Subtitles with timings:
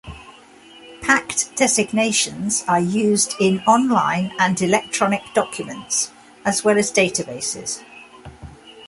[1.03, 6.09] Packed designations are used in online and electronic documents
[6.43, 7.83] as well as databases.